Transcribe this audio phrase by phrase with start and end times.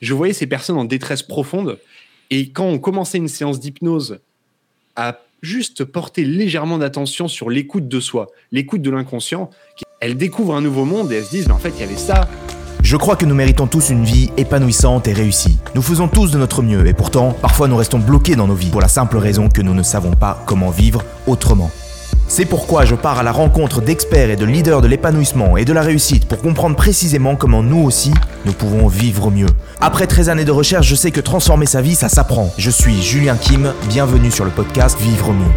[0.00, 1.78] Je voyais ces personnes en détresse profonde.
[2.30, 4.20] Et quand on commençait une séance d'hypnose
[4.96, 9.50] à juste porter légèrement d'attention sur l'écoute de soi, l'écoute de l'inconscient,
[10.00, 11.96] elles découvrent un nouveau monde et elles se disent, mais en fait, il y avait
[11.96, 12.28] ça.
[12.82, 15.58] Je crois que nous méritons tous une vie épanouissante et réussie.
[15.74, 18.70] Nous faisons tous de notre mieux et pourtant, parfois nous restons bloqués dans nos vies
[18.70, 21.70] pour la simple raison que nous ne savons pas comment vivre autrement.
[22.30, 25.72] C'est pourquoi je pars à la rencontre d'experts et de leaders de l'épanouissement et de
[25.72, 28.12] la réussite pour comprendre précisément comment nous aussi,
[28.44, 29.48] nous pouvons vivre mieux.
[29.80, 32.52] Après 13 années de recherche, je sais que transformer sa vie, ça s'apprend.
[32.58, 35.50] Je suis Julien Kim, bienvenue sur le podcast Vivre mieux.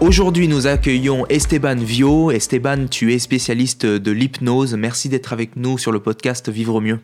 [0.00, 2.32] Aujourd'hui, nous accueillons Esteban Vio.
[2.32, 4.74] Esteban, tu es spécialiste de l'hypnose.
[4.74, 6.98] Merci d'être avec nous sur le podcast Vivre mieux.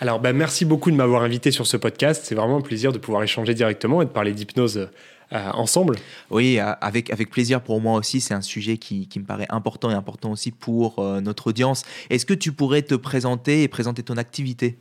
[0.00, 2.22] Alors, ben, merci beaucoup de m'avoir invité sur ce podcast.
[2.24, 4.88] C'est vraiment un plaisir de pouvoir échanger directement et de parler d'hypnose
[5.32, 5.96] euh, ensemble.
[6.30, 8.20] Oui, euh, avec, avec plaisir pour moi aussi.
[8.20, 11.82] C'est un sujet qui, qui, me paraît important et important aussi pour euh, notre audience.
[12.10, 14.76] Est-ce que tu pourrais te présenter et présenter ton activité?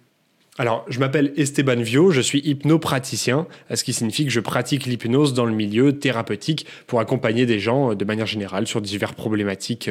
[0.59, 5.33] Alors, je m'appelle Esteban Vio, je suis hypnopraticien, ce qui signifie que je pratique l'hypnose
[5.33, 9.89] dans le milieu thérapeutique pour accompagner des gens de manière générale sur diverses problématiques.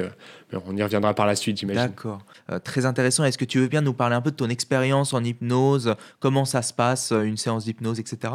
[0.52, 1.82] On y reviendra par la suite, j'imagine.
[1.82, 2.20] D'accord.
[2.62, 3.24] très intéressant.
[3.24, 5.96] Est-ce que tu veux bien nous parler un peu de ton expérience en hypnose?
[6.20, 8.34] Comment ça se passe, une séance d'hypnose, etc.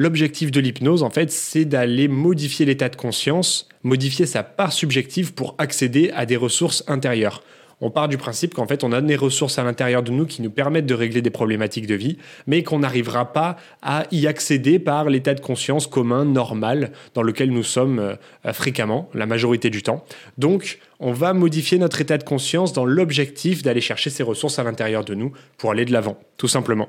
[0.00, 5.34] L'objectif de l'hypnose, en fait, c'est d'aller modifier l'état de conscience, modifier sa part subjective
[5.34, 7.42] pour accéder à des ressources intérieures.
[7.80, 10.40] On part du principe qu'en fait, on a des ressources à l'intérieur de nous qui
[10.40, 14.78] nous permettent de régler des problématiques de vie, mais qu'on n'arrivera pas à y accéder
[14.78, 19.82] par l'état de conscience commun, normal, dans lequel nous sommes euh, fréquemment, la majorité du
[19.82, 20.04] temps.
[20.38, 24.62] Donc, on va modifier notre état de conscience dans l'objectif d'aller chercher ces ressources à
[24.62, 26.88] l'intérieur de nous pour aller de l'avant, tout simplement.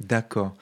[0.00, 0.54] D'accord.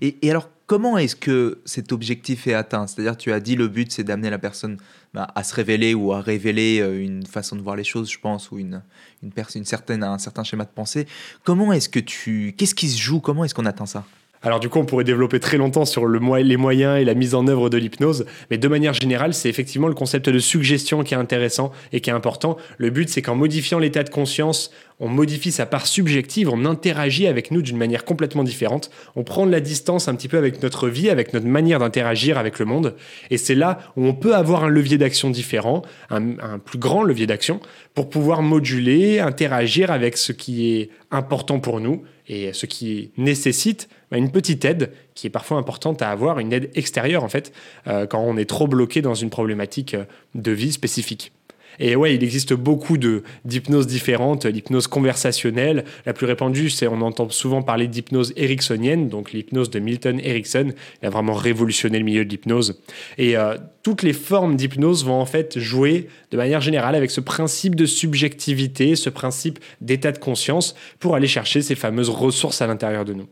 [0.00, 2.86] Et, alors, comment est-ce que cet objectif est atteint?
[2.86, 4.76] C'est-à-dire, tu as dit le but, c'est d'amener la personne
[5.14, 8.18] bah, à se révéler ou à révéler euh, une façon de voir les choses, je
[8.18, 8.82] pense, ou une,
[9.22, 11.06] une, certaine, un certain schéma de pensée.
[11.44, 12.54] Comment est-ce que tu...
[12.56, 13.20] Qu'est-ce qui se joue?
[13.20, 14.04] Comment est-ce qu'on atteint ça?
[14.44, 17.34] Alors du coup, on pourrait développer très longtemps sur le, les moyens et la mise
[17.34, 21.14] en œuvre de l'hypnose, mais de manière générale, c'est effectivement le concept de suggestion qui
[21.14, 22.56] est intéressant et qui est important.
[22.76, 27.26] Le but, c'est qu'en modifiant l'état de conscience, on modifie sa part subjective, on interagit
[27.26, 30.62] avec nous d'une manière complètement différente, on prend de la distance un petit peu avec
[30.62, 32.94] notre vie, avec notre manière d'interagir avec le monde,
[33.28, 37.26] et c'est là où on peut avoir un levier d'action différent, un, plus grand levier
[37.26, 37.60] d'action,
[37.94, 43.88] pour pouvoir moduler, interagir avec ce qui est important pour nous et ce qui nécessite
[44.12, 47.52] bah, une petite aide qui est parfois importante à avoir, une aide extérieure en fait,
[47.88, 50.04] euh, quand on est trop bloqué dans une problématique euh,
[50.36, 51.32] de vie spécifique.
[51.78, 57.00] Et ouais, il existe beaucoup de d'hypnoses différentes, l'hypnose conversationnelle, la plus répandue, c'est on
[57.00, 60.72] entend souvent parler d'hypnose ericksonienne, donc l'hypnose de Milton Erickson,
[61.02, 62.80] il a vraiment révolutionné le milieu de l'hypnose.
[63.18, 67.20] Et euh, toutes les formes d'hypnose vont en fait jouer de manière générale avec ce
[67.20, 72.66] principe de subjectivité, ce principe d'état de conscience pour aller chercher ces fameuses ressources à
[72.66, 73.28] l'intérieur de nous.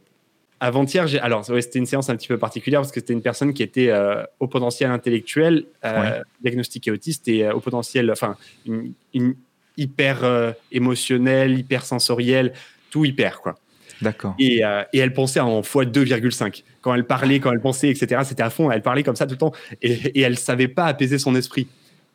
[0.62, 3.62] Avant-hier, alors c'était une séance un petit peu particulière parce que c'était une personne qui
[3.62, 9.34] était euh, au potentiel intellectuel, euh, diagnostiquée autiste et euh, au potentiel, enfin, une,
[9.78, 12.52] hyper émotionnelle, hyper sensorielle,
[12.90, 13.58] tout hyper quoi.
[14.02, 14.34] D'accord.
[14.38, 14.62] Et,
[14.92, 16.62] et, elle pensait en fois 2,5.
[16.82, 18.70] Quand elle parlait, quand elle pensait, etc., c'était à fond.
[18.70, 21.68] Elle parlait comme ça tout le temps et, et elle savait pas apaiser son esprit.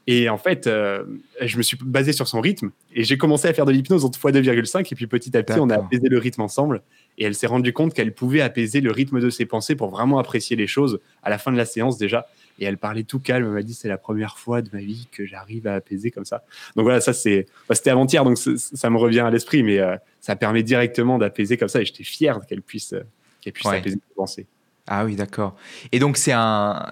[0.08, 3.66] Et en fait, je me suis basé sur son rythme et j'ai commencé à faire
[3.66, 6.42] de l'hypnose en fois 2,5 et puis petit à petit, on a apaisé le rythme
[6.42, 6.84] ensemble.
[7.18, 10.20] Et elle s'est rendue compte qu'elle pouvait apaiser le rythme de ses pensées pour vraiment
[10.20, 12.28] apprécier les choses à la fin de la séance déjà.
[12.60, 13.46] Et elle parlait tout calme.
[13.46, 16.26] Elle m'a dit c'est la première fois de ma vie que j'arrive à apaiser comme
[16.26, 16.44] ça.
[16.76, 19.96] Donc voilà, ça c'est, bah, c'était avant-hier, donc ça me revient à l'esprit, mais euh,
[20.22, 21.82] ça permet directement d'apaiser comme ça.
[21.82, 23.04] Et j'étais fier qu'elle puisse, euh,
[23.42, 24.46] qu'elle puisse apaiser ses pensées.
[24.88, 25.56] Ah oui, d'accord.
[25.92, 26.92] Et donc c'est un,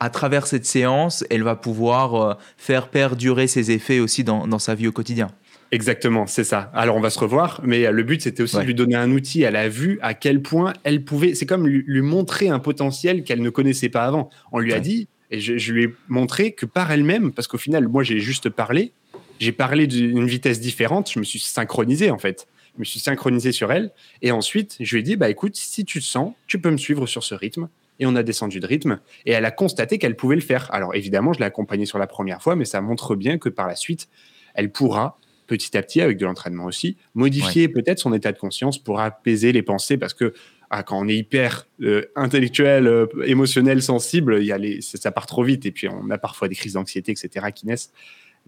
[0.00, 4.60] à travers cette séance, elle va pouvoir euh, faire perdurer ses effets aussi dans, dans
[4.60, 5.30] sa vie au quotidien.
[5.74, 6.70] Exactement, c'est ça.
[6.72, 9.42] Alors on va se revoir, mais le but c'était aussi de lui donner un outil.
[9.42, 11.34] Elle a vu à quel point elle pouvait.
[11.34, 14.30] C'est comme lui, montrer un potentiel qu'elle ne connaissait pas avant.
[14.52, 17.88] On lui a dit, et je, lui ai montré que par elle-même, parce qu'au final,
[17.88, 18.92] moi j'ai juste parlé,
[19.40, 22.46] j'ai parlé d'une vitesse différente, je me suis synchronisé en fait.
[22.74, 23.92] Je me suis synchronisé sur elle,
[24.22, 26.76] et ensuite je lui ai dit, bah écoute, si tu te sens, tu peux me
[26.76, 27.68] suivre sur ce rythme.
[28.00, 30.68] Et on a descendu de rythme, et elle a constaté qu'elle pouvait le faire.
[30.74, 33.68] Alors évidemment, je l'ai accompagnée sur la première fois, mais ça montre bien que par
[33.68, 34.08] la suite,
[34.54, 35.16] elle pourra
[35.46, 39.52] petit à petit, avec de l'entraînement aussi, modifier peut-être son état de conscience pour apaiser
[39.52, 40.34] les pensées, parce que
[40.70, 45.26] ah, quand on est hyper euh, intellectuel, euh, émotionnel, sensible, y a les, ça, part
[45.26, 47.92] trop vite, et puis on a parfois des crises d'anxiété, etc., qui naissent.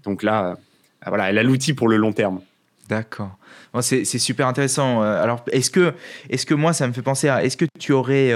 [0.03, 0.55] Donc là, euh,
[1.07, 2.41] voilà, elle a l'outil pour le long terme.
[2.89, 3.37] D'accord.
[3.81, 5.03] c'est super intéressant.
[5.03, 5.95] Alors, est-ce que,
[6.31, 8.33] est -ce que moi, ça me fait penser à, est-ce que tu aurais,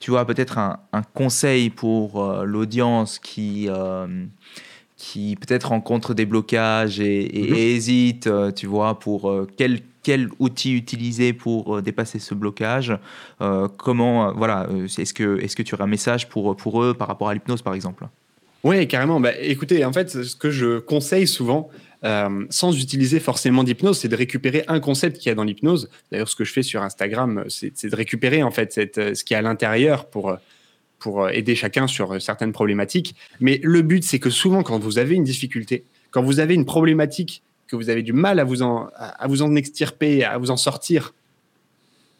[0.00, 3.68] tu vois, peut-être un, un, conseil pour l'audience qui
[4.96, 7.56] qui peut-être rencontrent des blocages et, et, mhm.
[7.56, 12.96] hésitent, tu vois, pour quel, quel outil utiliser pour dépasser ce blocage
[13.76, 14.66] Comment, voilà,
[14.98, 17.62] est-ce que, est que tu aurais un message pour, pour eux par rapport à l'hypnose,
[17.62, 18.08] par exemple?
[18.64, 19.20] Oui, carrément.
[19.20, 21.70] Bah, écoutez, en fait, ce que je conseille souvent,
[22.04, 25.88] euh, sans utiliser forcément d'hypnose, c'est de récupérer un concept qu'il y a dans l'hypnose.
[26.12, 29.24] D'ailleurs, ce que je fais sur Instagram, c'est de récupérer en fait cette, euh, ce
[29.24, 30.36] qui est à l'intérieur pour,
[30.98, 33.16] pour aider chacun sur certaines problématiques.
[33.40, 36.64] Mais le but, c'est que souvent, quand vous avez une difficulté, quand vous avez une
[36.64, 40.50] problématique, que vous avez du mal à vous en, à vous en extirper, à vous
[40.50, 41.12] en sortir,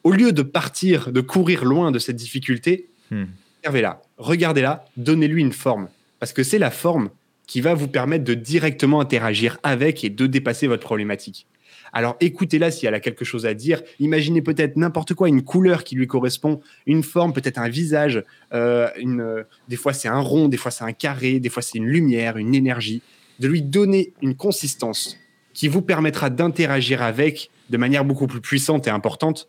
[0.05, 3.25] au lieu de partir, de courir loin de cette difficulté, hmm.
[3.61, 5.89] observez-la, regardez-la, donnez-lui une forme.
[6.19, 7.11] Parce que c'est la forme
[7.49, 11.49] qui va vous permettre de directement interagir avec et de dépasser votre problématique.
[11.95, 13.83] Alors écoutez-la si elle a quelque chose à dire.
[13.99, 18.23] Imaginez peut-être n'importe quoi, une couleur qui lui correspond, une forme, peut-être un visage.
[18.53, 21.79] Euh, une, des fois c'est un rond, des fois c'est un carré, des fois c'est
[21.79, 23.03] une lumière, une énergie.
[23.41, 25.17] De lui donner une consistance
[25.55, 29.49] qui vous permettra d'interagir avec de manière beaucoup plus puissante et importante.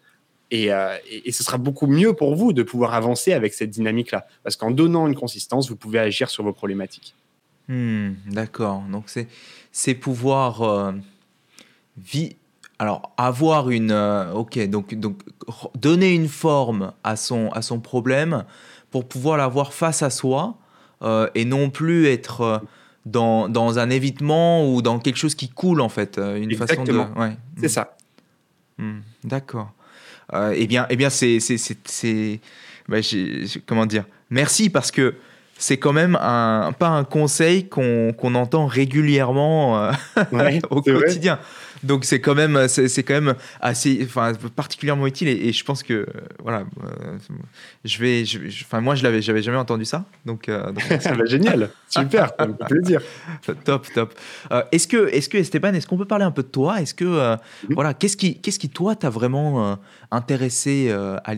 [0.52, 4.26] Et, euh, et, ce sera beaucoup mieux pour vous de pouvoir avancer avec cette dynamique-là.
[4.44, 7.14] Parce qu'en donnant une consistance, vous pouvez agir sur vos problématiques.
[7.70, 8.84] Hmm, d'accord.
[8.92, 9.28] Donc c'est
[9.72, 10.92] c'est pouvoir euh,
[12.80, 15.22] alors avoir une euh, ok donc donc
[15.76, 18.44] donner une forme à son à son problème
[18.90, 20.58] pour pouvoir l'avoir face à soi
[21.04, 22.64] euh, et non plus être
[23.06, 26.92] dans, dans, un évitement ou dans quelque chose qui coule en fait une façon de
[26.92, 27.38] ouais.
[27.58, 27.70] c'est hmm.
[27.70, 27.98] ça
[28.78, 29.72] hmm, d'accord
[30.54, 32.42] eh bien eh bien c'est c'est
[32.90, 32.98] bah,
[33.68, 34.06] comment dire?
[34.32, 35.16] Merci parce que
[35.60, 39.92] c'est quand même un, pas un conseil qu'on entend régulièrement euh,
[40.72, 41.38] au quotidien.
[41.84, 45.28] Donc c'est quand même c'est quand même assez enfin particulièrement utile.
[45.28, 46.06] Et, je pense que euh,
[46.42, 47.18] voilà euh,
[47.86, 48.24] je vais
[48.62, 50.06] enfin moi je l'avais j'avais jamais entendu ça.
[50.26, 50.74] Donc, bah,
[51.26, 51.70] génial.
[51.90, 53.02] Super ça me fait plaisir.
[53.66, 54.14] Top top.
[54.72, 56.82] Est-ce que est-ce que Esteban est-ce qu'on peut parler un peu de toi?
[56.82, 57.38] Est-ce que
[57.70, 59.78] voilà qu'est-ce qui qu'est-ce qui toi t'a vraiment
[60.12, 61.34] intéressé à,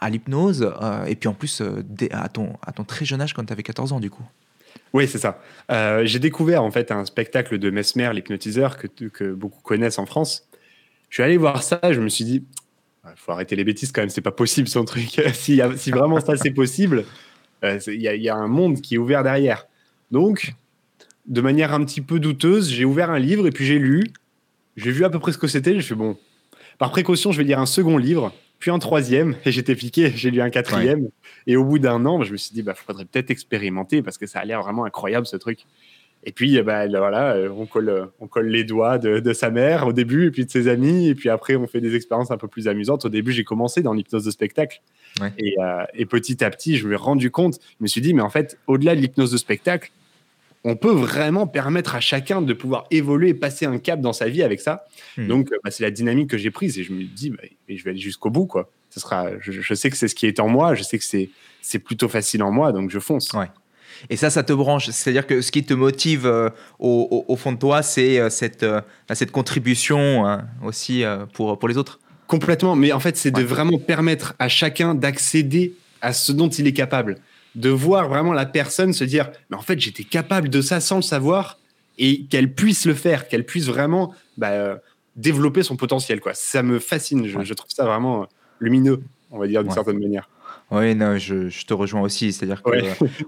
[0.00, 0.70] à, l'hypnose
[1.06, 1.62] et puis en plus
[2.10, 4.24] à ton à ton très jeune âge quand tu avais 14 ans du coup?
[4.94, 5.40] Oui, c'est ça.
[5.72, 10.06] Euh, j'ai découvert en fait un spectacle de Mesmer, l'hypnotiseur, que, que beaucoup connaissent en
[10.06, 10.48] France.
[11.10, 12.44] Je suis allé voir ça, je me suis dit,
[13.04, 15.20] il faut arrêter les bêtises quand même, c'est pas possible son truc.
[15.34, 15.60] si,
[15.90, 17.04] vraiment ça c'est possible,
[17.64, 19.66] euh, il y, y, a un monde qui est ouvert derrière.
[20.12, 20.54] Donc,
[21.26, 24.04] de manière un petit peu douteuse, j'ai ouvert un livre et puis j'ai lu.
[24.76, 25.74] J'ai vu à peu près ce que c'était.
[25.74, 26.16] J'ai fait bon.
[26.78, 28.32] Par précaution, je vais lire un second livre
[28.64, 31.10] puis un troisième, et j'étais piqué, j'ai lu un quatrième.
[31.46, 34.26] Et au bout d'un an, je me suis dit, bah, faudrait peut-être expérimenter parce que
[34.26, 35.66] ça a l'air vraiment incroyable ce truc.
[36.24, 40.28] Et puis, bah, voilà, on colle, on colle les doigts de, sa mère au début,
[40.28, 42.66] et puis de ses amis, et puis après, on fait des expériences un peu plus
[42.66, 43.04] amusantes.
[43.04, 44.80] Au début, j'ai commencé dans l'hypnose de spectacle.
[45.36, 48.14] Et, euh, et, petit à petit, je me suis rendu compte, je me suis dit,
[48.14, 49.92] mais en fait, au-delà de l'hypnose de spectacle,
[50.64, 54.28] on peut vraiment permettre à chacun de pouvoir évoluer et passer un cap dans sa
[54.28, 54.86] vie avec ça.
[55.18, 55.28] Hmm.
[55.28, 57.90] Donc, bah, c'est la dynamique que j'ai prise et je me dis, bah, je vais
[57.90, 58.46] aller jusqu'au bout.
[58.46, 58.70] Quoi.
[58.88, 61.28] Ce sera, je, sais que c'est ce qui est en moi, je sais que c'est,
[61.60, 63.32] c'est plutôt facile en moi, donc je fonce.
[63.34, 63.48] Ouais.
[64.10, 64.88] Et ça, ça te branche.
[64.90, 68.80] C'est-à-dire que ce qui te motive euh, au, fond de toi, c'est euh, cette, euh,
[69.12, 72.00] cette contribution hein, aussi pour, pour les autres.
[72.26, 72.74] Complètement.
[72.74, 76.72] Mais en fait, c'est de vraiment permettre à chacun d'accéder à ce dont il est
[76.72, 77.18] capable
[77.54, 80.96] de voir vraiment la personne se dire, mais en fait, j'étais capable de ça sans
[80.96, 81.58] le savoir
[81.98, 84.76] et qu'elle puisse le faire, qu'elle puisse vraiment bah, euh,
[85.16, 86.20] développer son potentiel.
[86.20, 86.34] Quoi.
[86.34, 87.26] Ça me fascine.
[87.26, 88.26] Je, trouve ça vraiment euh,
[88.58, 90.28] lumineux, on va dire d'une certaine manière.
[90.70, 92.32] Oui, non, je, te rejoins aussi.
[92.32, 92.72] C'est-à-dire qu'on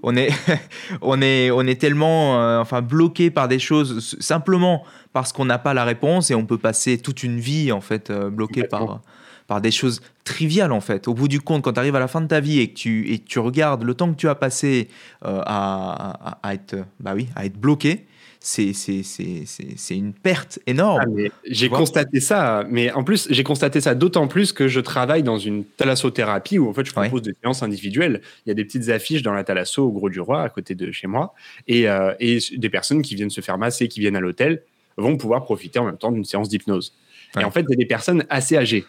[0.03, 0.29] on est,
[1.01, 5.59] on est, on est tellement euh, enfin, bloqué par des choses simplement parce qu'on n'a
[5.59, 9.01] pas la réponse et on peut passer toute une vie en fait bloqué par
[9.47, 11.07] par des choses triviales en fait.
[11.07, 12.75] Au bout du compte, quand tu arrives à la fin de ta vie et que
[12.75, 14.89] tu, et tu regardes le temps que tu as passé
[15.25, 18.05] euh, à, à, être, bah oui, à être bloqué,
[18.39, 21.01] c'est une perte énorme.
[21.01, 25.23] Ah, j'ai constaté ça, mais en plus, j'ai constaté ça d'autant plus que je travaille
[25.23, 28.21] dans une thalassothérapie où en fait je propose des séances individuelles.
[28.45, 30.75] Il y a des petites affiches dans la thalasso au Gros du Roi, à côté
[30.75, 31.33] de chez moi,
[31.67, 34.61] et, euh, et des personnes qui viennent se faire masser, qui viennent à l'hôtel,
[34.97, 36.93] vont pouvoir profiter en même temps d'une séance d'hypnose.
[37.39, 38.85] Et en fait, il y a des personnes assez âgées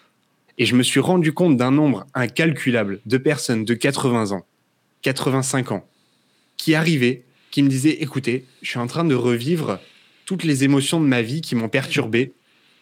[0.58, 4.44] et je me suis rendu compte d'un nombre incalculable de personnes de 80 ans,
[5.02, 5.86] 85 ans,
[6.56, 9.80] qui arrivaient, qui me disaient, écoutez, je suis en train de revivre
[10.26, 12.32] toutes les émotions de ma vie qui m'ont perturbé.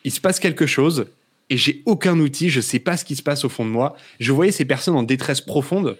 [0.04, 1.06] Il se passe quelque chose
[1.50, 3.71] et j'ai aucun outil, je ne sais pas ce qui se passe au fond de
[3.71, 3.95] moi.
[4.18, 5.99] Je voyais ces personnes en détresse profonde.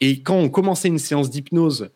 [0.00, 1.90] Et quand on commençait une séance d'hypnose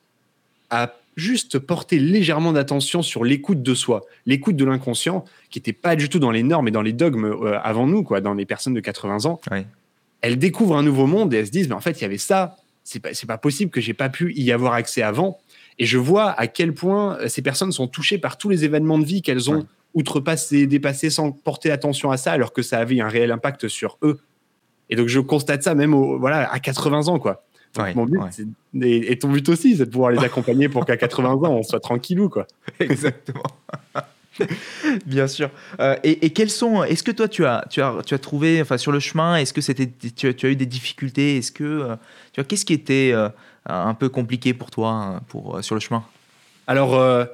[0.71, 5.97] à juste porter légèrement d'attention sur l'écoute de soi, l'écoute de l'inconscient, qui n'était pas
[5.97, 8.47] du tout dans les normes et dans les dogmes euh, avant nous, quoi, dans les
[8.47, 9.41] personnes de 80 ans.
[10.21, 12.19] Elles découvrent un nouveau monde et elles se disent, mais en fait, il y avait
[12.19, 12.57] ça.
[12.85, 15.39] C'est pas, pas possible que j'ai pas pu y avoir accès avant.
[15.79, 18.99] Et je vois à quel point euh, ces personnes sont touchées par tous les événements
[18.99, 23.01] de vie qu'elles ont outrepassés, dépassés sans porter attention à ça, alors que ça avait
[23.01, 24.21] un réel impact sur eux.
[24.91, 27.19] Et donc je constate ça même au, voilà, à 80 ans.
[27.19, 27.45] quoi.
[27.95, 28.21] Mon but,
[28.83, 31.81] et, ton but aussi, c'est de pouvoir les accompagner pour qu'à 80 ans, on soit
[31.81, 32.29] tranquillou.
[32.29, 32.47] Quoi.
[32.81, 33.43] Exactement.
[35.07, 35.51] Bien sûr.
[35.81, 38.79] Euh, et, quels sont Est-ce que toi tu as tu as tu as trouvé enfin
[38.79, 41.37] sur le chemin Est-ce que c'était tu, as eu des difficultés?
[41.37, 41.97] Est-ce que euh,
[42.33, 43.13] tu vois qu'est-ce qui était
[43.67, 46.05] un peu compliqué pour toi pour, euh, sur le chemin?
[46.67, 47.25] Alors, euh,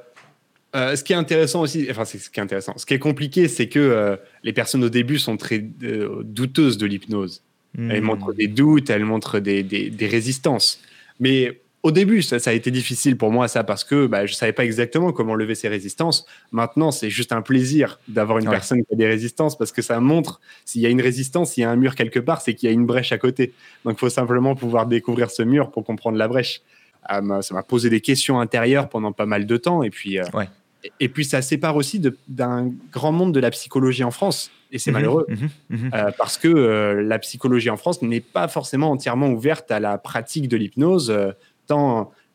[0.75, 2.73] euh, ce qui est intéressant aussi, enfin, c'est ce qui est intéressant.
[2.77, 7.41] Ce qui est compliqué, c'est que les personnes au début sont très douteuses de l'hypnose.
[7.77, 8.05] Elles hmm.
[8.05, 10.81] montrent des doutes, elles montrent des, des, des résistances.
[11.19, 14.35] Mais au début, ça, a été difficile pour moi, ça, parce que bah, je ne
[14.35, 16.25] savais pas exactement comment lever ces résistances.
[16.51, 19.99] Maintenant, c'est juste un plaisir d'avoir une personne qui a des résistances, parce que ça
[20.01, 22.67] montre s'il y a une résistance, s'il y a un mur quelque part, c'est qu'il
[22.67, 23.53] y a une brèche à côté.
[23.85, 26.61] Donc, il faut simplement pouvoir découvrir ce mur pour comprendre la brèche.
[27.03, 29.81] Ah, ça m'a posé des questions intérieures pendant pas mal de temps.
[29.81, 30.25] Et puis, euh,
[30.99, 34.51] et, puis ça sépare aussi d'un grand monde de la psychologie en France.
[34.71, 35.91] Et c'est mhm, malheureux, mhm, mhm.
[35.93, 39.97] Euh, parce que euh, la psychologie en France n'est pas forcément entièrement ouverte à la
[39.97, 41.11] pratique de l'hypnose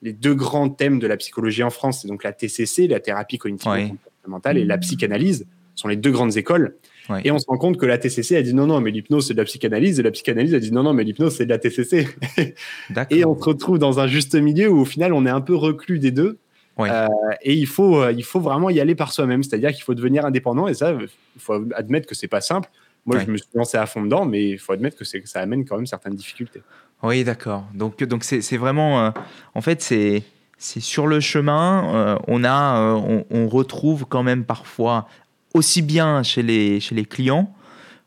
[0.02, 3.38] les deux grands thèmes de la psychologie en France, c'est donc la TCC, la thérapie
[3.38, 6.76] cognitive comportementale, et la psychanalyse, sont les deux grandes écoles.
[7.24, 9.34] Et on se rend compte que la TCC a dit non, non, mais l'hypnose, c'est
[9.34, 11.58] de la psychanalyse, et la psychanalyse a dit non, non, mais l'hypnose, c'est de la
[11.58, 12.06] TCC.
[13.10, 15.54] et on se retrouve dans un juste milieu où au final, on est un peu
[15.54, 16.38] reclus des deux.
[16.80, 17.08] Euh,
[17.42, 20.24] et il faut, euh, il faut vraiment y aller par soi-même, c'est-à-dire qu'il faut devenir
[20.24, 22.68] indépendant, et ça, il faut admettre que c'est pas simple.
[23.06, 25.40] Moi, je me suis lancé à fond dedans, mais il faut admettre que, que ça
[25.40, 26.62] amène quand même certaines difficultés.
[27.02, 27.64] Oui, d'accord.
[27.74, 29.10] Donc, donc c'est vraiment, euh,
[29.54, 30.22] en fait, c'est
[30.56, 35.06] c'est sur le chemin, euh, on a, on, retrouve quand même parfois
[35.52, 37.52] aussi bien chez les chez les clients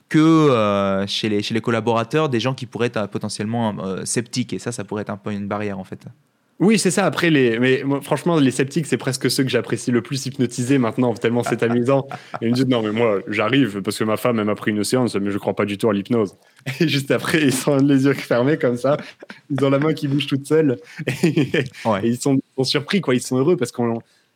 [0.09, 4.71] que chez les chez les collaborateurs des gens qui pourraient être potentiellement sceptiques et ça,
[4.71, 6.07] ça pourrait être un peu une barrière en fait.
[6.59, 7.05] Oui, c'est ça.
[7.05, 11.13] Après, les, mais franchement, les sceptiques, c'est presque ceux que j'apprécie le plus hypnotiser maintenant,
[11.13, 12.07] tellement c'est amusant.
[12.41, 14.71] Et ils me disent non, mais moi, j'arrive parce que ma femme, elle m'a pris
[14.71, 16.35] une séance, mais je crois pas du tout à l'hypnose.
[16.79, 18.97] Et juste après, ils sont les yeux fermés comme ça,
[19.51, 20.77] ils ont la main qui bouge toute seule,
[21.23, 21.63] et,
[22.03, 23.13] ils sont, surpris, quoi.
[23.13, 23.85] Ils sont heureux parce qu'ils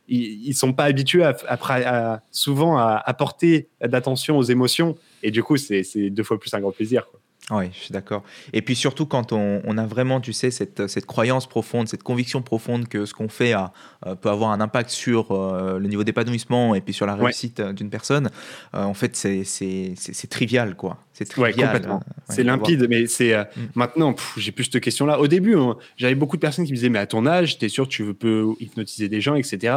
[0.07, 5.83] ils, sont pas habitués à, souvent à apporter d'attention aux émotions, et du coup, c'est
[6.11, 7.07] deux fois plus un grand plaisir.
[7.09, 7.20] Quoi.
[7.49, 8.23] Oui, je suis d'accord.
[8.53, 12.41] Et puis surtout quand on, a vraiment, tu sais, cette, cette, croyance profonde, cette conviction
[12.41, 13.73] profonde que ce qu'on fait a,
[14.05, 17.59] euh, peut avoir un impact sur euh, le niveau d'épanouissement et puis sur la réussite
[17.59, 18.29] euh, d'une personne,
[18.73, 21.03] en fait, c'est trivial, quoi.
[21.13, 21.99] C'est trivial.
[22.29, 23.45] c'est limpide, mais c'est mm.
[23.75, 25.19] maintenant, j'ai plus cette question-là.
[25.19, 27.65] Au début, hein, j'avais beaucoup de personnes qui me disaient, mais à ton âge, tu
[27.65, 29.75] es sûr que tu peux hypnotiser des gens, etc.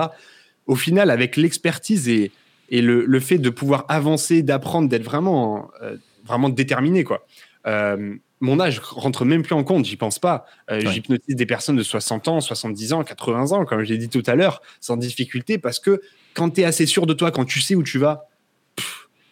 [0.66, 2.30] Au final, avec l'expertise et,
[2.68, 5.70] et le, le, fait de pouvoir avancer, d'apprendre, d'être vraiment,
[6.24, 7.26] vraiment déterminé, quoi
[7.66, 10.44] euh, mon âge rentre même plus en compte, j'y pense pas.
[10.70, 14.08] Euh, j'hypnotise des personnes de 60 ans, 70 ans, 80 ans, comme je l'ai dit
[14.08, 16.02] tout à l'heure, sans difficulté, parce que
[16.34, 18.28] quand tu es assez sûr de toi, quand tu sais où tu vas,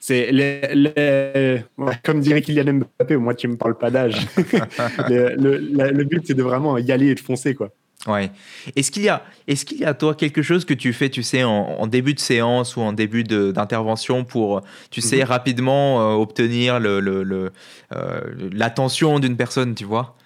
[0.00, 1.62] c'est les,
[2.02, 4.16] comme dirait Kylian Mbappé, moi tu me parles pas d'âge.
[5.08, 7.70] le, le, but c'est de vraiment y aller et de foncer quoi.
[8.06, 8.32] Ouais.
[8.75, 11.23] Est-ce qu'il y a, est-ce qu'il y a toi quelque chose que tu fais, tu
[11.23, 15.25] sais, en, début de séance ou en début d'intervention pour, tu sais, mhm.
[15.25, 17.52] rapidement euh, obtenir le, le,
[17.94, 18.21] euh,
[18.52, 20.16] l'attention d'une personne, tu vois?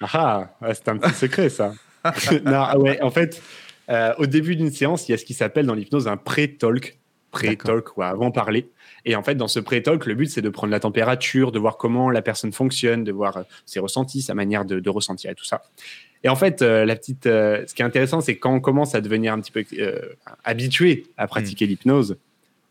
[0.00, 1.72] Ah, c'est un petit secret ça.
[2.44, 3.42] non, ouais, en fait,
[3.90, 6.98] euh, au début d'une séance, il y a ce qui s'appelle dans l'hypnose un pré-talk,
[7.32, 8.70] pré-talk, ou avant parler.
[9.04, 11.78] Et en fait, dans ce pré-talk, le but, c'est de prendre la température, de voir
[11.78, 15.44] comment la personne fonctionne, de voir ses ressentis, sa manière de, de ressentir et tout
[15.44, 15.62] ça.
[16.24, 18.94] Et en fait, euh, la petite, euh, ce qui est intéressant, c'est quand on commence
[18.94, 20.00] à devenir un petit peu euh,
[20.44, 21.68] habitué à pratiquer mm.
[21.68, 22.16] l'hypnose,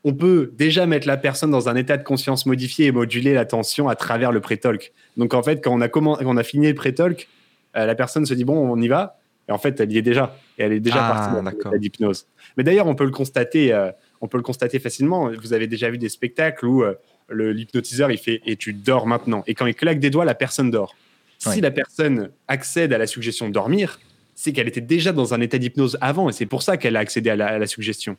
[0.04, 3.90] on peut déjà mettre la personne dans un état de conscience modifié et moduler l'attention
[3.90, 4.94] à travers le pré-talk.
[5.18, 7.28] Donc en fait, quand on a, quand on a fini le pré-talk,
[7.74, 9.20] la personne se dit bon, on y va.
[9.50, 10.36] Et en fait, elle y est déjà.
[10.58, 12.26] Et elle est déjà ah, partie dans l'état d'hypnose.
[12.56, 13.92] Mais d'ailleurs, on peut le constater.
[14.22, 15.30] on peut le constater facilement.
[15.30, 16.84] Vous avez déjà vu des spectacles où
[17.30, 19.44] l'hypnotiseur il fait et tu dors maintenant.
[19.46, 20.96] Et quand il claque des doigts, la personne dort.
[21.38, 24.00] Si la personne accède à la suggestion de dormir,
[24.36, 27.00] c'est qu'elle était déjà dans un état d'hypnose avant et c'est pour ça qu'elle a
[27.00, 28.18] accédé à la, suggestion.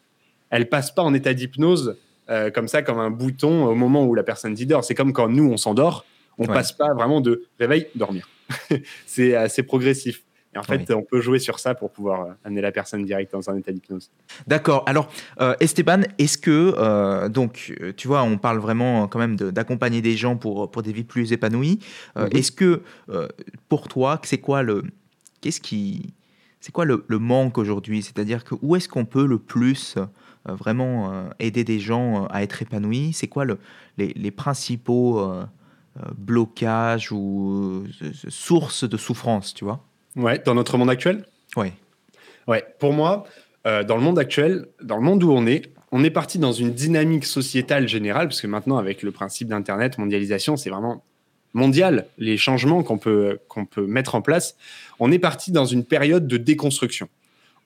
[0.51, 1.97] Elle passe pas en état d'hypnose
[2.31, 4.85] euh, comme ça, comme un bouton au moment où la personne dit dort.
[4.85, 6.05] C'est comme quand nous, on s'endort,
[6.39, 8.29] on passe pas vraiment de réveil, dormir.
[9.07, 10.23] c'est assez progressif.
[10.59, 13.33] Et en fait, on peut jouer sur ça pour pouvoir euh, amener la personne direct
[13.33, 14.11] dans un état d'hypnose.
[14.47, 14.83] D'accord.
[14.87, 15.09] Alors,
[15.41, 20.17] euh, Esteban, est-ce que, euh, donc, tu vois, on parle vraiment quand même d'accompagner des
[20.17, 21.79] gens pour, pour des vies plus épanouies.
[22.17, 22.29] Mhm.
[22.33, 22.83] Est-ce que,
[23.69, 24.85] pour toi, c'est quoi le.
[25.41, 26.15] Qu'est-ce qui.
[26.61, 28.03] C'est quoi le, manque aujourd'hui?
[28.03, 29.97] C'est-à-dire que où est-ce qu'on peut le plus
[30.45, 33.13] vraiment aider des gens à être épanouis?
[33.13, 33.59] C'est quoi le,
[33.97, 35.33] les, les, principaux
[36.17, 37.85] blocages ou
[38.29, 39.85] sources de souffrance, tu vois?
[40.19, 41.25] Ouais, dans notre monde actuel
[41.57, 41.73] Ouais.
[42.47, 43.25] Ouais, pour moi,
[43.67, 46.53] euh, dans le monde actuel, dans le monde où on est, on est parti dans
[46.53, 51.03] une dynamique sociétale générale, parce que maintenant, avec le principe d'Internet, mondialisation, c'est vraiment
[51.55, 54.57] mondial, les changements qu'on peut, qu'on peut mettre en place.
[54.99, 57.09] On est parti dans une période de déconstruction.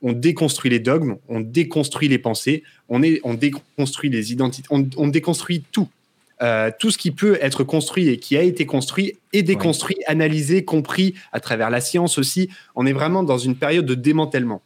[0.03, 5.09] On déconstruit les dogmes, on déconstruit les pensées, on, est, on déconstruit les identités, on,
[5.09, 5.89] déconstruit tout.
[6.43, 10.65] Euh, tout ce qui peut être construit et qui a été construit est déconstruit, analysé,
[10.65, 12.49] compris à travers la science aussi.
[12.75, 14.63] On est vraiment dans une période de démantèlement.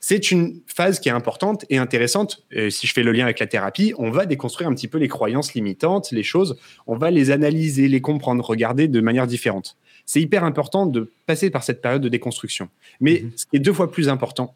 [0.00, 2.44] C'est une phase qui est importante et intéressante.
[2.70, 5.06] si je fais le lien avec la thérapie, on va déconstruire un petit peu les
[5.06, 6.56] croyances limitantes, les choses.
[6.88, 9.76] On va les analyser, les comprendre, regarder de manière différente.
[10.06, 12.68] C'est hyper important de passer par cette période de déconstruction.
[13.00, 13.32] Mais mhm.
[13.36, 14.54] ce qui est deux fois plus important,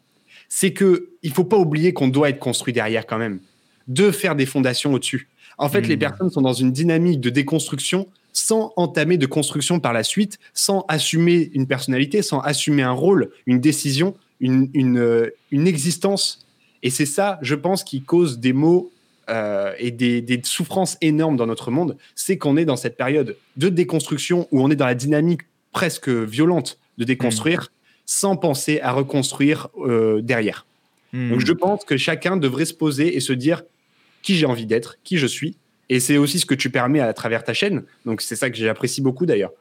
[0.49, 3.39] c'est que il faut pas oublier qu'on doit être construit derrière quand même,
[3.87, 5.29] de faire des fondations au-dessus.
[5.57, 5.99] En fait, les mhm.
[5.99, 10.85] personnes sont dans une dynamique de déconstruction sans entamer de construction par la suite, sans
[10.87, 16.45] assumer une personnalité, sans assumer un rôle, une décision une, euh, une, existence.
[16.83, 18.91] Et c'est ça, je pense, qui cause des maux
[19.29, 21.97] euh, et des, des, souffrances énormes dans notre monde.
[22.15, 26.09] C'est qu'on est dans cette période de déconstruction où on est dans la dynamique presque
[26.09, 27.67] violente de déconstruire mmh.
[28.05, 30.65] sans penser à reconstruire euh, derrière.
[31.13, 31.29] Mmh.
[31.31, 33.63] Donc je pense que chacun devrait se poser et se dire
[34.21, 35.57] qui j'ai envie d'être, qui je suis.
[35.89, 37.83] Et c'est aussi ce que tu permets à travers ta chaîne.
[38.05, 39.51] Donc c'est ça que j'apprécie beaucoup d'ailleurs.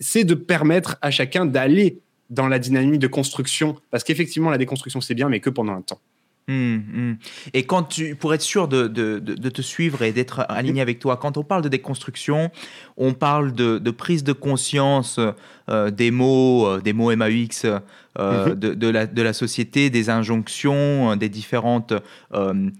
[0.00, 1.98] c'est de permettre à chacun d'aller
[2.30, 3.76] dans la dynamique de construction.
[3.90, 6.00] Parce qu'effectivement, la déconstruction, c'est bien, mais que pendant un temps.
[6.46, 7.16] Hum, hum.
[7.54, 10.98] Et quand tu, pour être sûr de, de, de, te suivre et d'être aligné avec
[10.98, 12.50] toi, quand on parle de déconstruction,
[12.98, 15.18] on parle de, prise de conscience
[15.70, 17.64] euh, des mots, euh, des mots MAX
[18.18, 18.54] euh, mhm.
[18.54, 21.94] de, la, de la société, des injonctions, des différentes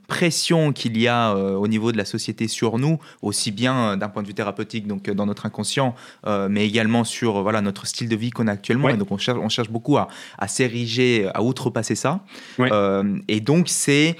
[0.06, 4.22] pressions qu'il y a au niveau de la société sur nous, aussi bien d'un point
[4.22, 5.94] de vue thérapeutique, donc dans notre inconscient,
[6.48, 8.88] mais également sur voilà, notre style de vie qu'on a actuellement.
[8.88, 12.20] Et donc on cherche, on cherche beaucoup à, à s'ériger, à outrepasser ça.
[13.28, 14.16] et donc c'est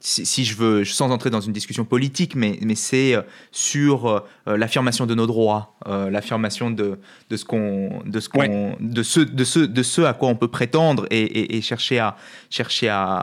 [0.00, 4.56] si, je veux, sans entrer dans une discussion politique, mais, mais c'est euh, sur euh,
[4.56, 9.20] l'affirmation de nos droits, euh, l'affirmation de, de ce qu'on, de ce qu'on, de ce,
[9.20, 12.16] de ce, de ce à quoi on peut prétendre et, et, chercher à
[12.48, 13.18] chercher à,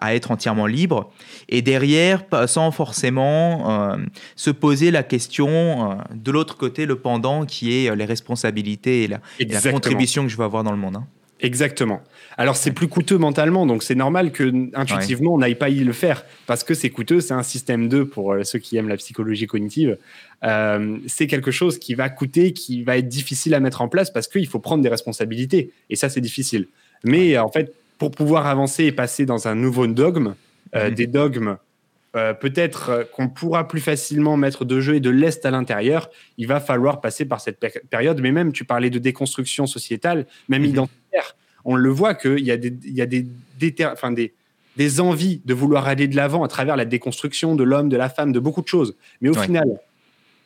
[0.00, 1.10] à, être entièrement libre.
[1.48, 3.96] Et derrière, sans forcément
[4.36, 9.20] se poser la question de l'autre côté, le pendant qui est les responsabilités et la,
[9.40, 10.96] la contribution que je veux avoir dans le monde.
[10.96, 11.06] Hein.
[11.40, 12.00] Exactement.
[12.36, 15.92] Alors c'est plus coûteux mentalement, donc c'est normal que intuitivement on n'aille pas y le
[15.92, 17.20] faire parce que c'est coûteux.
[17.20, 19.98] C'est un système 2 pour euh, ceux qui aiment la psychologie cognitive.
[20.42, 24.10] Euh, c'est quelque chose qui va coûter, qui va être difficile à mettre en place
[24.10, 26.66] parce qu'il faut prendre des responsabilités et ça c'est difficile.
[27.04, 30.34] Mais en fait, pour pouvoir avancer et passer dans un nouveau dogme,
[30.74, 30.94] euh, mhm.
[30.94, 31.56] des dogmes
[32.40, 36.60] peut-être qu'on pourra plus facilement mettre de jeu et de l'est à l'intérieur, il va
[36.60, 37.58] falloir passer par cette
[37.90, 38.20] période.
[38.20, 40.68] Mais même, tu parlais de déconstruction sociétale, même mhm.
[40.68, 43.26] identitaire on le voit qu'il y a des, il y a des,
[43.92, 44.34] enfin des,
[44.76, 48.08] des envies de vouloir aller de l'avant à travers la déconstruction de l'homme, de la
[48.08, 48.96] femme, de beaucoup de choses.
[49.20, 49.78] Mais au final,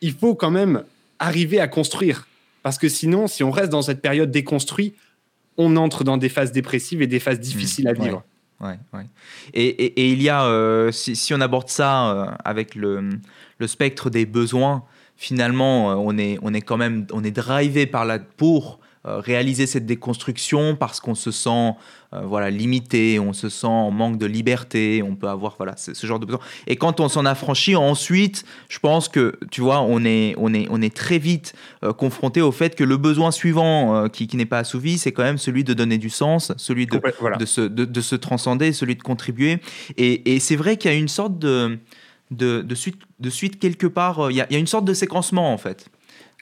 [0.01, 0.85] il faut quand même
[1.19, 2.29] arriver à construire.
[2.63, 4.95] Parce que sinon, si on reste dans cette période déconstruite,
[5.57, 8.23] on entre dans des phases dépressives et des phases difficiles à vivre.
[8.61, 9.07] Ouais, ouais.
[9.55, 13.09] Et, et, il y a, euh, si, si, on aborde ça euh, avec le,
[13.59, 14.83] le, spectre des besoins,
[15.17, 19.67] finalement, euh, on, est, on est quand même on est drivé par la, pour réaliser
[19.67, 21.75] cette déconstruction parce qu'on se sent
[22.15, 26.07] euh, voilà limité, on se sent en manque de liberté, on peut avoir voilà ce,
[26.07, 26.41] genre de besoin.
[26.67, 30.67] Et quand on s'en affranchit, ensuite, je pense que tu vois, on est on est
[30.71, 34.47] on est très vite euh, confronté au fait que le besoin suivant qui, qui n'est
[34.47, 36.99] pas assouvi, c'est quand même celui de donner du sens, celui de
[37.39, 39.59] de, se, de, se transcender, celui de contribuer.
[39.99, 41.79] Et, et c'est vrai qu'il y a une sorte de
[42.31, 45.53] de, de, suite, de suite quelque part, il y, y a une sorte de séquencement
[45.53, 45.91] en fait.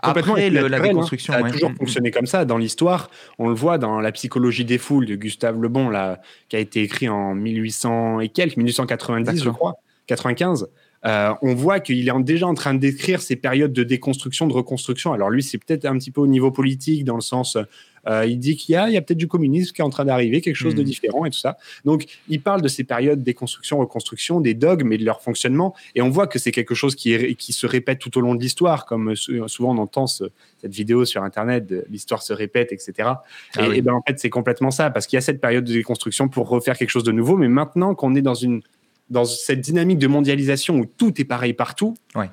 [0.00, 0.80] Après la hein.
[0.80, 1.32] déconstruction.
[1.32, 3.10] Ça a toujours fonctionné comme ça dans l'histoire.
[3.38, 6.58] On le voit dans La psychologie des foules de Gustave Le Bon, là, qui a
[6.58, 10.68] été écrit en 1800 et quelques, 1890, je crois, 95.
[11.04, 14.52] Euh, on voit qu'il est déjà en train de décrire ces périodes de déconstruction, de
[14.52, 15.12] reconstruction.
[15.12, 17.62] Alors lui, c'est peut-être un petit peu au niveau politique, dans le sens euh,
[18.08, 20.04] il dit qu'il y a, il y a peut-être du communisme qui est en train
[20.04, 20.86] d'arriver, quelque chose de hmm.
[20.86, 21.56] différent et tout ça.
[21.84, 25.74] Donc, il parle de ces périodes déconstruction, reconstruction, des dogmes et de leur fonctionnement.
[25.94, 28.34] Et on voit que c'est quelque chose qui, est, qui se répète tout au long
[28.34, 30.30] de l'histoire, comme souvent on entend cette
[30.64, 33.10] vidéo sur Internet, l'histoire se répète, etc.
[33.56, 35.72] Ah et, ben, en fait, c'est complètement ça, parce qu'il y a cette période de
[35.72, 37.36] déconstruction pour refaire quelque chose de nouveau.
[37.36, 38.62] Mais maintenant qu'on est dans une
[39.08, 42.28] dans cette dynamique de mondialisation où tout est pareil partout, ouais.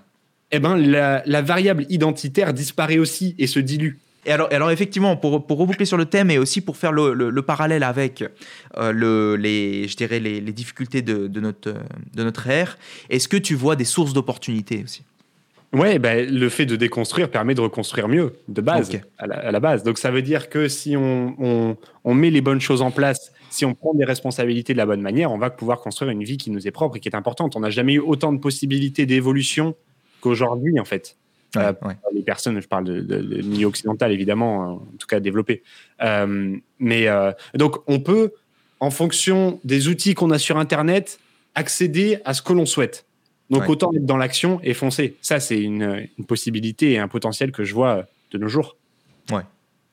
[0.51, 3.97] eh ben la, la, variable identitaire disparaît aussi et se dilue.
[4.25, 7.13] Et alors, alors effectivement, pour, pour reboucler sur le thème et aussi pour faire le,
[7.13, 8.23] le, parallèle avec
[8.77, 11.73] euh, le, les, je dirais les, les difficultés de, de, notre,
[12.13, 12.77] de notre ère,
[13.09, 15.03] est-ce que tu vois des sources d'opportunités aussi?
[15.73, 19.83] Ouais, ben, le fait de déconstruire permet de reconstruire mieux, de base, à, la, base.
[19.83, 23.65] Donc ça veut dire que si on, on, met les bonnes choses en place, si
[23.65, 26.51] on prend des responsabilités de la bonne manière, on va pouvoir construire une vie qui
[26.51, 27.55] nous est propre et qui est importante.
[27.55, 29.75] On n'a jamais eu autant de possibilités d'évolution
[30.21, 31.17] qu'aujourd'hui, en fait.
[31.57, 31.73] Euh,
[32.13, 35.63] les personnes, je parle de, de, milieu occidental, évidemment, en tout cas développé.
[36.01, 38.31] Euh, mais euh, donc, on peut,
[38.79, 41.19] en fonction des outils qu'on a sur Internet,
[41.55, 43.05] accéder à ce que l'on souhaite.
[43.49, 45.15] Donc autant être dans l'action et foncer.
[45.21, 48.77] Ça, c'est une, possibilité et un potentiel que je vois de nos jours.
[49.31, 49.43] Ouais.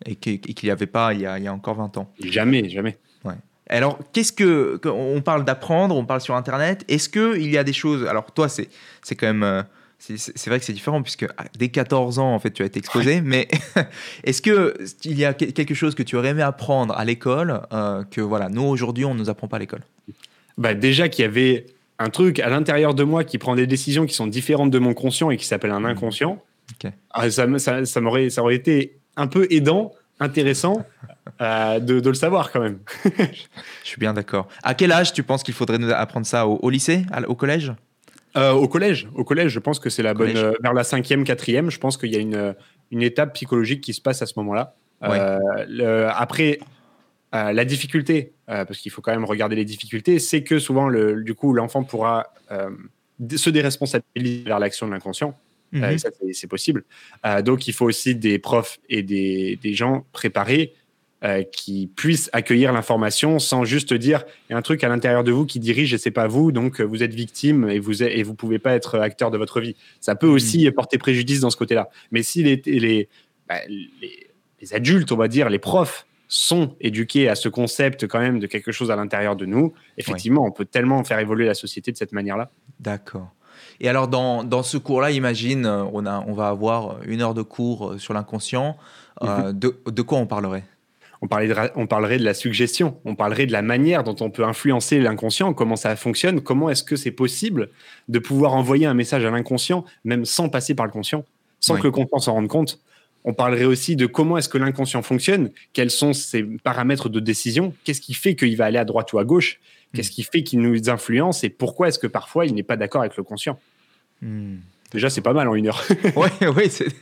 [0.07, 2.11] Et qu'il n'y avait pas il y, a, encore 20 ans.
[2.25, 2.96] Jamais, jamais.
[3.23, 3.35] Ouais.
[3.68, 4.81] Alors, qu'est-ce que.
[4.87, 6.85] On parle d'apprendre, on parle sur Internet.
[6.88, 8.07] Est-ce qu'il y a des choses.
[8.07, 8.68] Alors, toi, c'est
[9.14, 9.64] quand même.
[10.00, 12.78] C'est vrai que c'est différent puisque ah, dès 14 ans, en fait, tu as été
[12.78, 13.20] exposé.
[13.20, 13.48] Mais
[14.24, 18.20] est-ce qu'il y a quelque chose que tu aurais aimé apprendre à l'école euh, que,
[18.20, 19.82] voilà, nous, aujourd'hui, on ne nous apprend pas à l'école?
[20.56, 21.66] Bah, Déjà qu'il y avait
[21.98, 24.94] un truc à l'intérieur de moi qui prend des décisions qui sont différentes de mon
[24.94, 26.42] conscient et qui s'appelle un inconscient,
[27.10, 30.86] ah, ça, ça, ça, m'aurait, ça aurait été un peu aidant, intéressant
[31.40, 32.78] euh, de, le savoir quand même.
[33.04, 34.48] Je suis bien d'accord.
[34.62, 36.46] À quel âge tu penses qu'il faudrait nous apprendre ça?
[36.46, 37.72] Au, lycée, au collège?
[38.37, 41.25] Euh, Au collège, au collège, je pense que c'est la bonne euh, vers la cinquième,
[41.25, 41.71] quatrième.
[41.71, 42.55] Je pense qu'il y a une,
[42.90, 44.75] une étape psychologique qui se passe à ce moment-là.
[45.01, 46.59] après,
[47.33, 50.88] euh, la difficulté, euh, parce qu'il faut quand même regarder les difficultés, c'est que souvent,
[50.88, 52.71] le, du coup, l'enfant pourra euh,
[53.37, 55.38] se déresponsabiliser vers l'action de l'inconscient.
[55.73, 56.83] Ça, c'est possible.
[57.45, 60.75] donc, il faut aussi des profs et des, des gens préparés
[61.52, 65.30] qui puissent accueillir l'information sans juste dire il y a un truc à l'intérieur de
[65.30, 68.35] vous qui dirige et c'est pas vous, donc vous êtes victime et vous et vous
[68.35, 69.76] pouvez pas être acteur de votre vie.
[70.00, 70.72] Ça peut aussi mhm.
[70.72, 71.90] porter préjudice dans ce côté-là.
[72.11, 73.09] Mais si les, les,
[73.46, 74.28] bah, les,
[74.62, 78.46] les adultes, on va dire, les profs, sont éduqués à ce concept quand même de
[78.46, 81.96] quelque chose à l'intérieur de nous, effectivement, on peut tellement faire évoluer la société de
[81.96, 82.50] cette manière-là.
[82.78, 83.35] D'accord.
[83.80, 87.35] Et alors, dans, dans ce cours-là, imagine, euh, on, a, on va avoir une heure
[87.35, 88.76] de cours euh, sur l'inconscient.
[89.22, 89.59] Euh, mhm.
[89.59, 90.64] de, de, quoi on parlerait?
[91.22, 94.44] On, parlerait on parlerait de la suggestion, on parlerait de la manière dont on peut
[94.44, 97.68] influencer l'inconscient, comment ça fonctionne, comment est-ce que c'est possible
[98.09, 101.24] de pouvoir envoyer un message à l'inconscient, même sans passer par le conscient,
[101.61, 102.80] sans que le conscient s'en rende compte.
[103.24, 107.74] On parlerait aussi de comment est-ce que l'inconscient fonctionne, quels sont ses paramètres de décision,
[107.85, 109.61] qu'est-ce qui fait qu'il va aller à droite ou à gauche,
[109.94, 110.12] qu'est-ce hmm.
[110.12, 113.18] qui fait qu'il nous influence et pourquoi est-ce que parfois il n'est pas d'accord avec
[113.18, 113.59] le conscient.
[114.22, 114.56] Hmm.
[114.90, 115.83] Déjà, c'est pas mal en une heure.
[116.16, 116.88] oui, oui, c'est.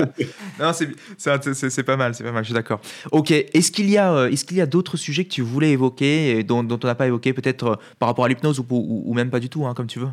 [0.60, 2.80] non, c'est pas mal, c'est pas mal, je suis d'accord.
[3.12, 5.70] Ok, est-ce qu'il y a, euh, est qu'il y a d'autres sujets que tu voulais
[5.70, 9.14] évoquer et dont, on n'a pas évoqué, peut-être euh, par rapport à l'hypnose ou, ou,
[9.14, 10.08] même pas du tout, hein, comme tu veux?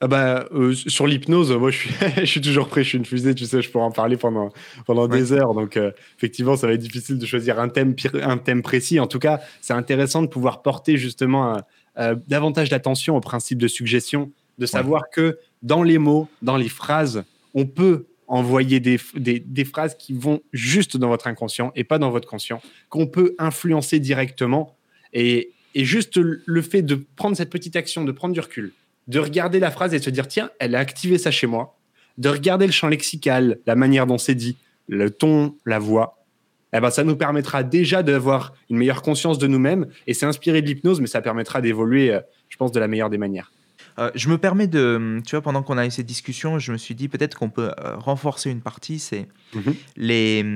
[0.00, 3.04] Ah bah, euh, sur l'hypnose, moi je suis, je suis toujours prêt, je suis une
[3.04, 4.50] fusée, tu sais, je pourrais en parler pendant,
[4.86, 5.54] pendant des heures.
[5.54, 9.00] Donc euh, effectivement, ça va être difficile de choisir un thème, un thème précis.
[9.00, 11.60] En tout cas, c'est intéressant de pouvoir porter justement
[11.98, 16.68] euh, davantage d'attention au principe de suggestion, de savoir que dans les mots, dans les
[16.68, 21.84] phrases, on peut envoyer des, des, des, phrases qui vont juste dans votre inconscient et
[21.84, 24.76] pas dans votre conscient, qu'on peut influencer directement.
[25.14, 28.72] Et, et juste le fait de prendre cette petite action, de prendre du recul,
[29.06, 31.78] de regarder la phrase et de se dire tiens, elle a activé ça chez moi,
[32.18, 34.56] de regarder le champ lexical, la manière dont c'est dit,
[34.88, 36.18] le ton, la voix,
[36.72, 40.60] eh ben, ça nous permettra déjà d'avoir une meilleure conscience de nous-mêmes et c'est inspiré
[40.60, 43.52] de l'hypnose, mais ça permettra d'évoluer, euh, je pense, de la meilleure des manières.
[43.98, 46.76] Euh, je me permets de, tu vois, pendant qu'on a eu cette discussion, je me
[46.76, 49.74] suis dit peut-être qu'on peut, euh, renforcer une partie, c'est mhm.
[49.96, 50.46] les,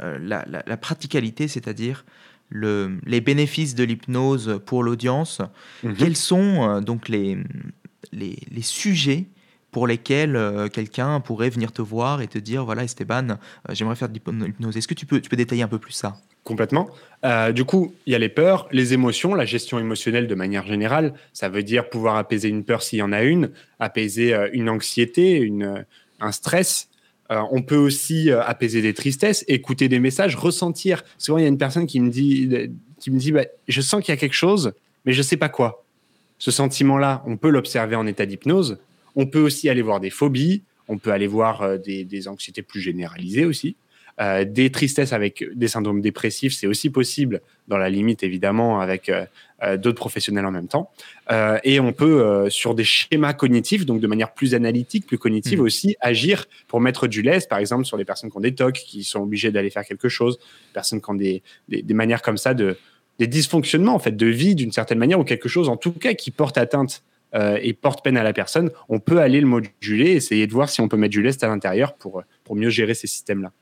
[0.00, 2.04] la, la, praticalité, c'est-à-dire
[2.48, 5.42] le, les bénéfices de l'hypnose pour l'audience.
[5.82, 5.94] Mhm.
[5.94, 7.38] Quels sont donc les,
[8.12, 9.26] les, sujets
[9.70, 13.34] pour lesquels euh, quelqu'un pourrait venir te voir et te dire voilà Esteban, euh,
[13.70, 14.76] j'aimerais faire de l'hypnose.
[14.76, 16.16] Est-ce que tu peux, tu peux détailler un peu plus ça?
[16.46, 16.88] Complètement.
[17.24, 20.64] Euh, du coup, il y a les peurs, les émotions, la gestion émotionnelle de manière
[20.64, 21.12] générale.
[21.32, 25.32] Ça veut dire pouvoir apaiser une peur s'il y en a une, apaiser une anxiété,
[25.32, 25.84] une,
[26.20, 26.88] un stress.
[27.28, 31.02] on peut aussi apaiser des tristesses, écouter des messages, ressentir.
[31.18, 32.48] Souvent, il y a une personne qui me dit,
[33.00, 34.72] qui me dit bah, je sens qu'il y a quelque chose,
[35.04, 35.84] mais je ne sais pas quoi.
[36.38, 38.78] Ce sentiment-là, on peut l'observer en état d'hypnose.
[39.16, 42.80] On peut aussi aller voir des phobies, on peut aller voir euh, des, anxiétés plus
[42.80, 43.76] généralisées aussi.
[44.18, 49.10] Euh, des tristesses avec des syndromes dépressifs, c'est aussi possible, dans la limite évidemment, avec
[49.10, 50.90] euh, d'autres professionnels en même temps.
[51.64, 55.64] et on peut, sur des schémas cognitifs, donc de manière plus analytique, plus cognitive mmh.
[55.64, 58.74] aussi, agir pour mettre du lest, par exemple sur les personnes qui ont des TOC,
[58.74, 60.38] qui sont obligées d'aller faire quelque chose,
[60.72, 61.42] personnes qui ont des
[61.94, 62.76] manières comme ça de,
[63.18, 66.14] des dysfonctionnements en fait de vie d'une certaine manière ou quelque chose en tout cas
[66.14, 67.02] qui porte atteinte
[67.34, 70.68] euh, et porte peine à la personne, on peut aller le moduler, essayer de voir
[70.68, 73.52] si on peut mettre du lest à l'intérieur pour, pour mieux gérer ces systèmes-là.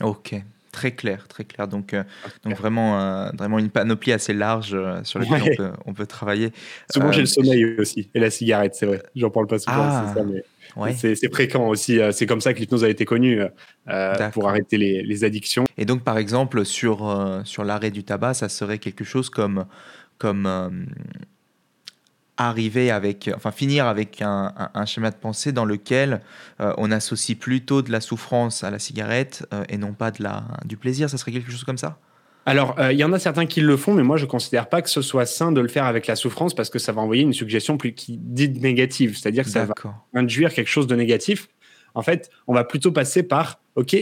[0.00, 0.34] Ok,
[0.72, 1.66] Très clair, très clair.
[1.66, 5.94] Donc, euh, ah, donc vraiment, vraiment une panoplie assez large sur laquelle on, peut, on,
[5.94, 6.52] peut, travailler.
[6.92, 9.02] Souvent, j'ai le sommeil aussi et la cigarette, c'est vrai.
[9.16, 11.98] J'en parle pas souvent, ah, ça, mais c'est fréquent aussi.
[12.12, 13.40] C'est comme ça que l'hypnose a été connue
[14.32, 15.64] pour arrêter les, les, addictions.
[15.76, 19.66] Et donc, par exemple, sur, sur l'arrêt du tabac, ça serait quelque chose comme,
[20.18, 20.46] comme
[22.48, 24.52] arriver avec, enfin finir avec un,
[24.86, 26.22] schéma de pensée dans lequel
[26.60, 30.22] euh, on associe plutôt de la souffrance à la cigarette euh, et non pas de
[30.22, 31.10] la, du plaisir.
[31.10, 31.98] Ça serait quelque chose comme ça?
[32.46, 34.70] Alors, euh, il y en a certains qui le font, mais moi, je ne considère
[34.70, 37.02] pas que ce soit sain de le faire avec la souffrance parce que ça va
[37.02, 39.74] envoyer une suggestion plus qui dite négative, c'est-à-dire que ça va
[40.14, 41.48] induire quelque chose de négatif.
[41.94, 43.94] En fait, on va plutôt passer par, OK,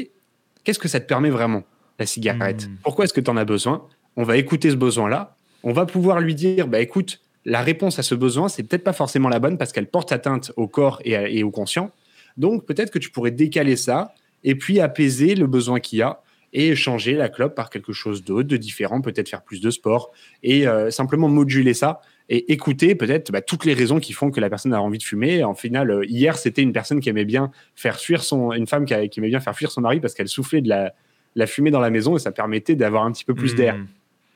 [0.62, 1.64] qu'est-ce que ça te permet vraiment,
[1.98, 2.68] la cigarette?
[2.68, 2.77] Hmm.
[2.85, 3.85] Pourquoi est-ce que tu en as besoin?
[4.16, 5.37] On va écouter ce besoin-là.
[5.64, 8.92] On va pouvoir lui dire, bah écoute, la réponse à ce besoin, c'est peut-être pas
[8.92, 11.90] forcément la bonne parce qu'elle porte atteinte au corps et, au conscient.
[12.37, 16.20] Donc peut-être que tu pourrais décaler ça et puis apaiser le besoin qu'il y a
[16.52, 20.12] et changer la clope par quelque chose d'autre, de différent, peut-être faire plus de sport
[20.42, 24.40] et euh, simplement moduler ça et écouter peut-être bah, toutes les raisons qui font que
[24.40, 25.42] la personne a envie de fumer.
[25.42, 28.84] En final, euh, hier, c'était une personne qui aimait bien faire fuir son, une femme
[28.84, 31.90] qui, aimait bien faire fuir son mari parce qu'elle soufflait de la, fumée dans la
[31.90, 33.76] maison et ça permettait d'avoir un petit peu plus d'air.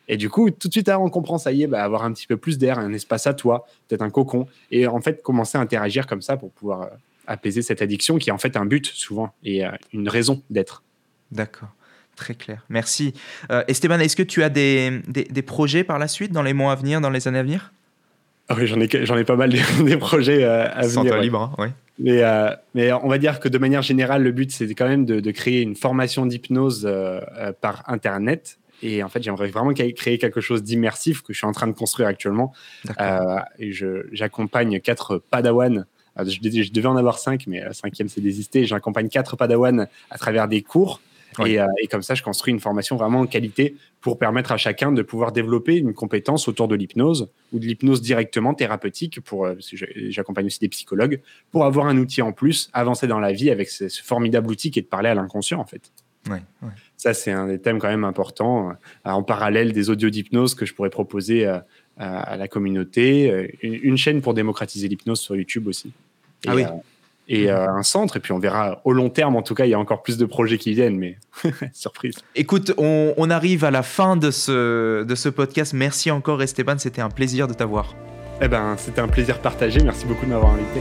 [0.09, 2.27] Et du coup, tout de suite, on comprend, ça y est, bah, avoir un petit
[2.27, 4.47] peu plus d'air, un espace à toi, peut-être un cocon.
[4.71, 6.87] Et en fait, commencer à interagir comme ça pour pouvoir euh,
[7.27, 10.83] apaiser cette addiction qui est en fait un but souvent et euh, une raison d'être.
[11.31, 11.69] D'accord.
[12.17, 12.65] Très clair.
[12.69, 13.15] Merci.
[13.51, 16.73] Euh, Esteban, est-ce que tu as des, des, projets par la suite, dans les mois
[16.73, 17.73] à venir, dans les années à venir?
[18.49, 21.19] Ah Oui, j'en ai, j'en ai pas mal des, projets à venir.
[21.19, 21.69] libre, hein, oui.
[21.99, 22.23] Mais,
[22.75, 25.31] mais, on va dire que de manière générale, le but, c'est quand même de, de
[25.31, 26.91] créer une formation d'hypnose
[27.61, 31.53] par Internet et en fait, j'aimerais vraiment créer quelque chose d'immersif que je suis en
[31.53, 32.53] train de construire actuellement.
[33.01, 33.73] Euh, et
[34.12, 35.87] j'accompagne quatre padawans.
[36.18, 38.64] Euh, je, je, devais en avoir cinq, mais la cinquième s'est désisté.
[38.64, 41.01] J'accompagne quatre padawans à travers des cours.
[41.47, 44.59] Et, euh, et, comme ça, je construis une formation vraiment en qualité pour permettre à
[44.59, 49.21] chacun de pouvoir développer une compétence autour de l'hypnose ou de l'hypnose directement thérapeutique.
[49.23, 49.49] Pour,
[50.11, 53.71] j'accompagne aussi des psychologues pour avoir un outil en plus, avancer dans la vie avec
[53.71, 55.90] ce, ce formidable outil qui est de parler à l'inconscient en fait.
[56.29, 56.42] Ouais,
[57.03, 60.65] Ça, c'est un des thèmes quand même importants, euh, en parallèle des audios d'hypnose que
[60.65, 61.59] je pourrais proposer euh,
[61.97, 63.29] à, la communauté.
[63.29, 65.88] Euh, une, chaîne pour démocratiser l'hypnose sur YouTube aussi.
[66.45, 66.62] Et, ah oui.
[67.27, 69.75] et un centre, et puis on verra au long terme, en tout cas, il y
[69.75, 71.19] a encore plus de projets qui viennent, mais
[71.73, 72.15] surprise.
[72.37, 75.73] Écoute, on, on, arrive à la fin de ce, de ce podcast.
[75.73, 77.97] Merci encore, Esteban, c'était un plaisir de t'avoir.
[78.41, 79.83] Eh ben, c'était un plaisir partagé.
[79.83, 80.81] Merci beaucoup de m'avoir invité.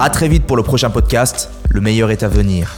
[0.00, 2.76] A très vite pour le prochain podcast, le meilleur est à venir.